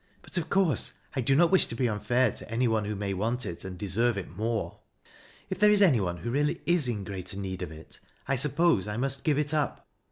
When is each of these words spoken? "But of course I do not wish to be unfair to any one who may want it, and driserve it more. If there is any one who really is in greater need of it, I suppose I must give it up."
"But 0.23 0.35
of 0.39 0.49
course 0.49 0.93
I 1.15 1.21
do 1.21 1.35
not 1.35 1.51
wish 1.51 1.67
to 1.67 1.75
be 1.75 1.87
unfair 1.87 2.31
to 2.31 2.49
any 2.49 2.67
one 2.67 2.85
who 2.85 2.95
may 2.95 3.13
want 3.13 3.45
it, 3.45 3.63
and 3.63 3.77
driserve 3.77 4.17
it 4.17 4.35
more. 4.35 4.79
If 5.47 5.59
there 5.59 5.69
is 5.69 5.83
any 5.83 6.01
one 6.01 6.17
who 6.17 6.31
really 6.31 6.59
is 6.65 6.87
in 6.87 7.03
greater 7.03 7.37
need 7.37 7.61
of 7.61 7.71
it, 7.71 7.99
I 8.27 8.35
suppose 8.35 8.87
I 8.87 8.97
must 8.97 9.23
give 9.23 9.37
it 9.37 9.53
up." 9.53 9.87